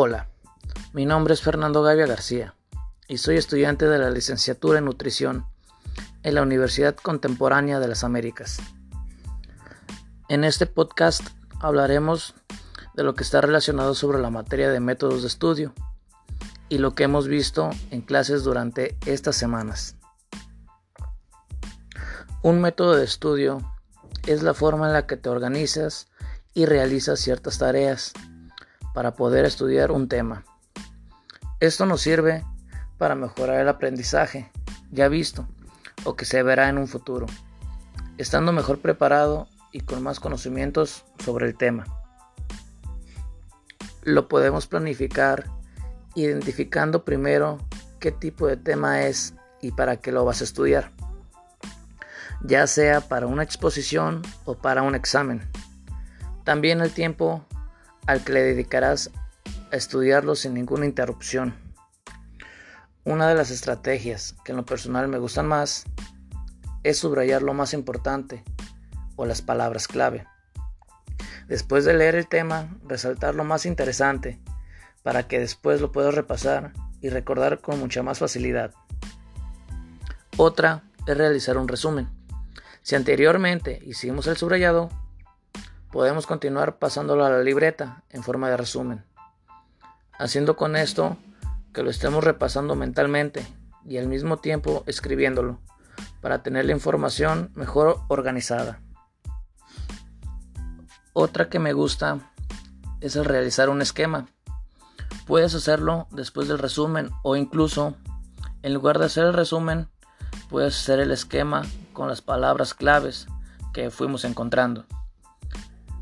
Hola, 0.00 0.28
mi 0.92 1.06
nombre 1.06 1.34
es 1.34 1.42
Fernando 1.42 1.82
Gavia 1.82 2.06
García 2.06 2.54
y 3.08 3.18
soy 3.18 3.36
estudiante 3.36 3.86
de 3.86 3.98
la 3.98 4.10
licenciatura 4.10 4.78
en 4.78 4.84
nutrición 4.84 5.44
en 6.22 6.36
la 6.36 6.42
Universidad 6.42 6.94
Contemporánea 6.94 7.80
de 7.80 7.88
las 7.88 8.04
Américas. 8.04 8.60
En 10.28 10.44
este 10.44 10.66
podcast 10.66 11.22
hablaremos 11.58 12.36
de 12.94 13.02
lo 13.02 13.16
que 13.16 13.24
está 13.24 13.40
relacionado 13.40 13.92
sobre 13.96 14.20
la 14.20 14.30
materia 14.30 14.70
de 14.70 14.78
métodos 14.78 15.22
de 15.22 15.26
estudio 15.26 15.74
y 16.68 16.78
lo 16.78 16.94
que 16.94 17.02
hemos 17.02 17.26
visto 17.26 17.70
en 17.90 18.00
clases 18.02 18.44
durante 18.44 18.96
estas 19.04 19.34
semanas. 19.34 19.96
Un 22.44 22.60
método 22.60 22.94
de 22.94 23.02
estudio 23.02 23.58
es 24.28 24.44
la 24.44 24.54
forma 24.54 24.86
en 24.86 24.92
la 24.92 25.08
que 25.08 25.16
te 25.16 25.28
organizas 25.28 26.06
y 26.54 26.66
realizas 26.66 27.18
ciertas 27.18 27.58
tareas 27.58 28.12
para 28.94 29.14
poder 29.14 29.44
estudiar 29.44 29.90
un 29.90 30.08
tema. 30.08 30.44
Esto 31.60 31.86
nos 31.86 32.02
sirve 32.02 32.44
para 32.98 33.14
mejorar 33.14 33.60
el 33.60 33.68
aprendizaje 33.68 34.50
ya 34.90 35.08
visto 35.08 35.46
o 36.04 36.16
que 36.16 36.24
se 36.24 36.42
verá 36.42 36.68
en 36.68 36.78
un 36.78 36.88
futuro, 36.88 37.26
estando 38.16 38.52
mejor 38.52 38.78
preparado 38.78 39.48
y 39.72 39.80
con 39.80 40.02
más 40.02 40.20
conocimientos 40.20 41.04
sobre 41.24 41.46
el 41.46 41.56
tema. 41.56 41.84
Lo 44.02 44.28
podemos 44.28 44.66
planificar 44.66 45.46
identificando 46.14 47.04
primero 47.04 47.58
qué 48.00 48.12
tipo 48.12 48.46
de 48.46 48.56
tema 48.56 49.02
es 49.02 49.34
y 49.60 49.72
para 49.72 49.96
qué 49.96 50.12
lo 50.12 50.24
vas 50.24 50.40
a 50.40 50.44
estudiar, 50.44 50.92
ya 52.42 52.66
sea 52.66 53.00
para 53.00 53.26
una 53.26 53.42
exposición 53.42 54.22
o 54.44 54.54
para 54.54 54.82
un 54.82 54.94
examen. 54.94 55.48
También 56.44 56.80
el 56.80 56.92
tiempo 56.92 57.44
al 58.08 58.24
que 58.24 58.32
le 58.32 58.42
dedicarás 58.42 59.10
a 59.70 59.76
estudiarlo 59.76 60.34
sin 60.34 60.54
ninguna 60.54 60.86
interrupción. 60.86 61.54
Una 63.04 63.28
de 63.28 63.34
las 63.34 63.50
estrategias 63.50 64.34
que 64.44 64.52
en 64.52 64.56
lo 64.56 64.64
personal 64.64 65.08
me 65.08 65.18
gustan 65.18 65.46
más 65.46 65.84
es 66.84 66.96
subrayar 66.96 67.42
lo 67.42 67.52
más 67.52 67.74
importante 67.74 68.42
o 69.16 69.26
las 69.26 69.42
palabras 69.42 69.86
clave. 69.86 70.26
Después 71.48 71.84
de 71.84 71.92
leer 71.92 72.14
el 72.14 72.26
tema, 72.26 72.74
resaltar 72.86 73.34
lo 73.34 73.44
más 73.44 73.66
interesante 73.66 74.40
para 75.02 75.28
que 75.28 75.38
después 75.38 75.82
lo 75.82 75.92
puedas 75.92 76.14
repasar 76.14 76.72
y 77.02 77.10
recordar 77.10 77.60
con 77.60 77.78
mucha 77.78 78.02
más 78.02 78.20
facilidad. 78.20 78.72
Otra 80.38 80.82
es 81.06 81.14
realizar 81.14 81.58
un 81.58 81.68
resumen. 81.68 82.08
Si 82.80 82.96
anteriormente 82.96 83.82
hicimos 83.84 84.26
el 84.28 84.38
subrayado, 84.38 84.88
podemos 85.90 86.26
continuar 86.26 86.78
pasándolo 86.78 87.24
a 87.24 87.30
la 87.30 87.40
libreta 87.40 88.02
en 88.10 88.22
forma 88.22 88.50
de 88.50 88.56
resumen, 88.56 89.04
haciendo 90.18 90.56
con 90.56 90.76
esto 90.76 91.16
que 91.72 91.82
lo 91.82 91.90
estemos 91.90 92.24
repasando 92.24 92.74
mentalmente 92.74 93.46
y 93.84 93.98
al 93.98 94.06
mismo 94.06 94.38
tiempo 94.38 94.84
escribiéndolo 94.86 95.60
para 96.20 96.42
tener 96.42 96.64
la 96.64 96.72
información 96.72 97.50
mejor 97.54 98.00
organizada. 98.08 98.80
Otra 101.12 101.48
que 101.48 101.58
me 101.58 101.72
gusta 101.72 102.18
es 103.00 103.16
el 103.16 103.24
realizar 103.24 103.68
un 103.68 103.82
esquema. 103.82 104.26
Puedes 105.26 105.54
hacerlo 105.54 106.06
después 106.10 106.48
del 106.48 106.58
resumen 106.58 107.10
o 107.22 107.36
incluso 107.36 107.96
en 108.62 108.74
lugar 108.74 108.98
de 108.98 109.06
hacer 109.06 109.24
el 109.24 109.34
resumen 109.34 109.88
puedes 110.48 110.76
hacer 110.76 111.00
el 111.00 111.12
esquema 111.12 111.62
con 111.92 112.08
las 112.08 112.22
palabras 112.22 112.74
claves 112.74 113.26
que 113.72 113.90
fuimos 113.90 114.24
encontrando. 114.24 114.86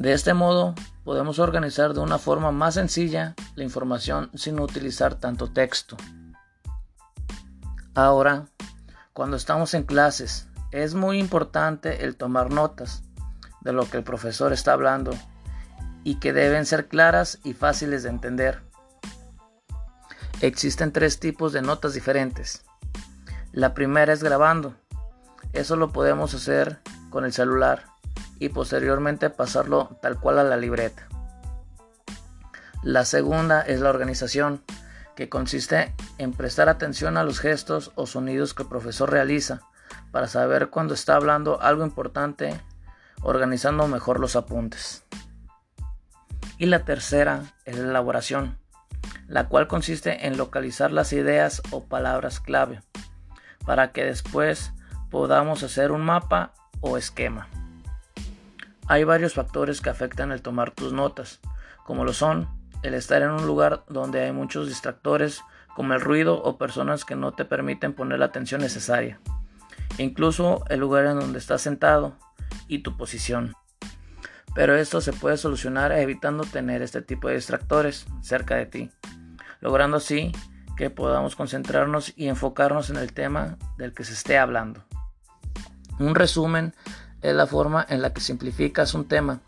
De 0.00 0.14
este 0.14 0.32
modo, 0.32 0.74
podemos 1.04 1.38
organizar 1.38 1.92
de 1.92 2.00
una 2.00 2.16
forma 2.16 2.52
más 2.52 2.72
sencilla 2.72 3.34
la 3.54 3.64
información 3.64 4.30
sin 4.34 4.58
utilizar 4.58 5.16
tanto 5.16 5.52
texto. 5.52 5.98
Ahora, 7.94 8.46
cuando 9.12 9.36
estamos 9.36 9.74
en 9.74 9.82
clases, 9.82 10.48
es 10.70 10.94
muy 10.94 11.18
importante 11.18 12.02
el 12.02 12.16
tomar 12.16 12.50
notas 12.50 13.02
de 13.60 13.74
lo 13.74 13.90
que 13.90 13.98
el 13.98 14.02
profesor 14.02 14.54
está 14.54 14.72
hablando 14.72 15.10
y 16.02 16.14
que 16.14 16.32
deben 16.32 16.64
ser 16.64 16.88
claras 16.88 17.38
y 17.44 17.52
fáciles 17.52 18.02
de 18.02 18.08
entender. 18.08 18.62
Existen 20.40 20.92
tres 20.92 21.20
tipos 21.20 21.52
de 21.52 21.60
notas 21.60 21.92
diferentes. 21.92 22.64
La 23.52 23.74
primera 23.74 24.14
es 24.14 24.22
grabando. 24.22 24.74
Eso 25.52 25.76
lo 25.76 25.92
podemos 25.92 26.32
hacer 26.32 26.80
con 27.10 27.26
el 27.26 27.34
celular 27.34 27.89
y 28.40 28.48
posteriormente 28.48 29.30
pasarlo 29.30 29.96
tal 30.02 30.18
cual 30.18 30.40
a 30.40 30.44
la 30.44 30.56
libreta. 30.56 31.06
La 32.82 33.04
segunda 33.04 33.60
es 33.60 33.80
la 33.80 33.90
organización, 33.90 34.64
que 35.14 35.28
consiste 35.28 35.94
en 36.16 36.32
prestar 36.32 36.70
atención 36.70 37.18
a 37.18 37.24
los 37.24 37.40
gestos 37.40 37.92
o 37.94 38.06
sonidos 38.06 38.54
que 38.54 38.62
el 38.62 38.70
profesor 38.70 39.10
realiza 39.10 39.60
para 40.10 40.28
saber 40.28 40.70
cuando 40.70 40.94
está 40.94 41.14
hablando 41.14 41.60
algo 41.60 41.84
importante, 41.84 42.58
organizando 43.20 43.86
mejor 43.86 44.18
los 44.18 44.34
apuntes. 44.34 45.04
Y 46.56 46.66
la 46.66 46.86
tercera 46.86 47.42
es 47.66 47.76
la 47.76 47.90
elaboración, 47.90 48.58
la 49.28 49.48
cual 49.48 49.68
consiste 49.68 50.26
en 50.26 50.38
localizar 50.38 50.90
las 50.90 51.12
ideas 51.12 51.60
o 51.70 51.84
palabras 51.84 52.40
clave, 52.40 52.82
para 53.66 53.92
que 53.92 54.06
después 54.06 54.72
podamos 55.10 55.62
hacer 55.62 55.92
un 55.92 56.00
mapa 56.00 56.54
o 56.80 56.96
esquema. 56.96 57.48
Hay 58.90 59.04
varios 59.04 59.34
factores 59.34 59.80
que 59.80 59.88
afectan 59.88 60.32
el 60.32 60.42
tomar 60.42 60.72
tus 60.72 60.92
notas, 60.92 61.38
como 61.84 62.04
lo 62.04 62.12
son 62.12 62.48
el 62.82 62.94
estar 62.94 63.22
en 63.22 63.30
un 63.30 63.46
lugar 63.46 63.84
donde 63.88 64.20
hay 64.20 64.32
muchos 64.32 64.66
distractores 64.66 65.42
como 65.76 65.94
el 65.94 66.00
ruido 66.00 66.42
o 66.42 66.58
personas 66.58 67.04
que 67.04 67.14
no 67.14 67.30
te 67.32 67.44
permiten 67.44 67.92
poner 67.92 68.18
la 68.18 68.24
atención 68.24 68.60
necesaria, 68.60 69.20
incluso 69.98 70.64
el 70.70 70.80
lugar 70.80 71.06
en 71.06 71.20
donde 71.20 71.38
estás 71.38 71.62
sentado 71.62 72.16
y 72.66 72.80
tu 72.80 72.96
posición. 72.96 73.54
Pero 74.56 74.74
esto 74.74 75.00
se 75.00 75.12
puede 75.12 75.36
solucionar 75.36 75.92
evitando 75.92 76.42
tener 76.42 76.82
este 76.82 77.00
tipo 77.00 77.28
de 77.28 77.36
distractores 77.36 78.06
cerca 78.22 78.56
de 78.56 78.66
ti, 78.66 78.90
logrando 79.60 79.98
así 79.98 80.32
que 80.76 80.90
podamos 80.90 81.36
concentrarnos 81.36 82.12
y 82.16 82.26
enfocarnos 82.26 82.90
en 82.90 82.96
el 82.96 83.12
tema 83.12 83.56
del 83.78 83.94
que 83.94 84.02
se 84.02 84.14
esté 84.14 84.36
hablando. 84.36 84.82
Un 86.00 86.16
resumen 86.16 86.74
es 87.22 87.34
la 87.34 87.46
forma 87.46 87.84
en 87.88 88.02
la 88.02 88.12
que 88.12 88.20
simplificas 88.20 88.94
un 88.94 89.06
tema, 89.06 89.40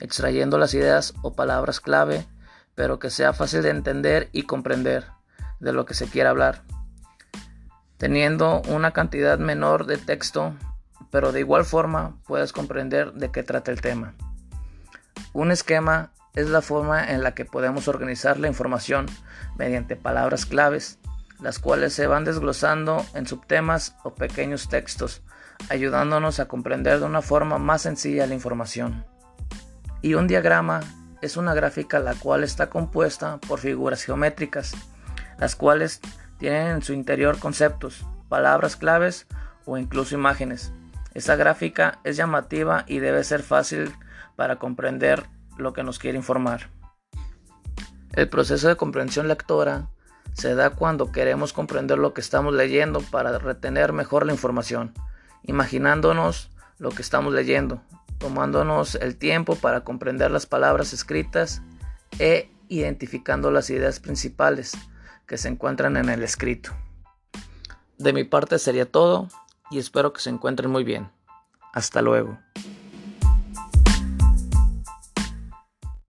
extrayendo 0.00 0.58
las 0.58 0.74
ideas 0.74 1.14
o 1.22 1.32
palabras 1.32 1.80
clave, 1.80 2.26
pero 2.74 2.98
que 2.98 3.10
sea 3.10 3.32
fácil 3.32 3.62
de 3.62 3.70
entender 3.70 4.28
y 4.32 4.42
comprender 4.42 5.06
de 5.60 5.72
lo 5.72 5.86
que 5.86 5.94
se 5.94 6.06
quiere 6.06 6.28
hablar, 6.28 6.62
teniendo 7.96 8.60
una 8.68 8.90
cantidad 8.90 9.38
menor 9.38 9.86
de 9.86 9.96
texto, 9.96 10.54
pero 11.10 11.32
de 11.32 11.40
igual 11.40 11.64
forma 11.64 12.16
puedes 12.26 12.52
comprender 12.52 13.12
de 13.12 13.30
qué 13.30 13.42
trata 13.42 13.70
el 13.70 13.80
tema. 13.80 14.14
Un 15.32 15.50
esquema 15.50 16.12
es 16.34 16.48
la 16.48 16.62
forma 16.62 17.12
en 17.12 17.22
la 17.22 17.34
que 17.34 17.44
podemos 17.44 17.88
organizar 17.88 18.38
la 18.38 18.48
información 18.48 19.06
mediante 19.56 19.96
palabras 19.96 20.46
claves, 20.46 20.98
las 21.40 21.58
cuales 21.58 21.92
se 21.92 22.06
van 22.06 22.24
desglosando 22.24 23.04
en 23.14 23.26
subtemas 23.26 23.96
o 24.02 24.14
pequeños 24.14 24.68
textos 24.68 25.22
ayudándonos 25.68 26.40
a 26.40 26.48
comprender 26.48 27.00
de 27.00 27.06
una 27.06 27.22
forma 27.22 27.58
más 27.58 27.82
sencilla 27.82 28.26
la 28.26 28.34
información. 28.34 29.04
Y 30.02 30.14
un 30.14 30.26
diagrama 30.26 30.80
es 31.22 31.36
una 31.36 31.54
gráfica 31.54 31.98
la 31.98 32.14
cual 32.14 32.44
está 32.44 32.68
compuesta 32.68 33.38
por 33.38 33.58
figuras 33.58 34.04
geométricas, 34.04 34.74
las 35.38 35.56
cuales 35.56 36.00
tienen 36.38 36.66
en 36.68 36.82
su 36.82 36.92
interior 36.92 37.38
conceptos, 37.38 38.04
palabras 38.28 38.76
claves 38.76 39.26
o 39.64 39.78
incluso 39.78 40.14
imágenes. 40.14 40.72
Esta 41.14 41.36
gráfica 41.36 42.00
es 42.04 42.16
llamativa 42.16 42.84
y 42.86 42.98
debe 42.98 43.24
ser 43.24 43.42
fácil 43.42 43.94
para 44.36 44.56
comprender 44.56 45.24
lo 45.56 45.72
que 45.72 45.84
nos 45.84 45.98
quiere 45.98 46.18
informar. 46.18 46.68
El 48.12 48.28
proceso 48.28 48.68
de 48.68 48.76
comprensión 48.76 49.28
lectora 49.28 49.88
se 50.34 50.54
da 50.54 50.70
cuando 50.70 51.12
queremos 51.12 51.52
comprender 51.52 51.98
lo 51.98 52.12
que 52.12 52.20
estamos 52.20 52.52
leyendo 52.52 53.00
para 53.00 53.38
retener 53.38 53.92
mejor 53.92 54.26
la 54.26 54.32
información 54.32 54.92
imaginándonos 55.46 56.50
lo 56.78 56.90
que 56.90 57.02
estamos 57.02 57.32
leyendo, 57.32 57.82
tomándonos 58.18 58.94
el 58.96 59.16
tiempo 59.16 59.56
para 59.56 59.82
comprender 59.82 60.30
las 60.30 60.46
palabras 60.46 60.92
escritas 60.92 61.62
e 62.18 62.50
identificando 62.68 63.50
las 63.50 63.70
ideas 63.70 64.00
principales 64.00 64.72
que 65.26 65.38
se 65.38 65.48
encuentran 65.48 65.96
en 65.96 66.08
el 66.08 66.22
escrito. 66.22 66.72
De 67.98 68.12
mi 68.12 68.24
parte 68.24 68.58
sería 68.58 68.90
todo 68.90 69.28
y 69.70 69.78
espero 69.78 70.12
que 70.12 70.20
se 70.20 70.30
encuentren 70.30 70.70
muy 70.70 70.84
bien. 70.84 71.10
Hasta 71.72 72.02
luego. 72.02 72.38